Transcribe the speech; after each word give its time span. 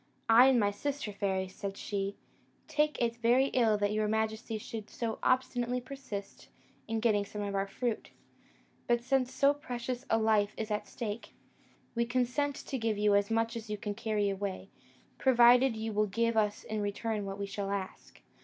'I 0.29 0.47
and 0.47 0.59
my 0.59 0.71
sister 0.71 1.11
fairies,' 1.13 1.53
said 1.53 1.77
she, 1.77 2.15
'take 2.67 2.99
it 2.99 3.17
very 3.17 3.49
ill 3.49 3.77
that 3.77 3.91
your 3.91 4.07
majesty 4.07 4.57
should 4.57 4.89
so 4.89 5.19
obstinately 5.21 5.79
persist 5.79 6.47
in 6.87 6.99
getting 6.99 7.23
some 7.23 7.43
of 7.43 7.53
our 7.53 7.67
fruit; 7.67 8.09
but 8.87 9.03
since 9.03 9.31
so 9.31 9.53
precious 9.53 10.07
a 10.09 10.17
life 10.17 10.55
is 10.57 10.71
at 10.71 10.87
stake, 10.87 11.35
we 11.93 12.03
consent 12.03 12.55
to 12.55 12.79
give 12.79 12.97
you 12.97 13.13
as 13.13 13.29
much 13.29 13.55
as 13.55 13.69
you 13.69 13.77
can 13.77 13.93
carry 13.93 14.27
away, 14.31 14.69
provided 15.19 15.77
you 15.77 15.93
will 15.93 16.07
give 16.07 16.35
us 16.35 16.63
in 16.63 16.81
return 16.81 17.23
what 17.23 17.37
we 17.37 17.45
shall 17.45 17.69
ask.' 17.69 18.23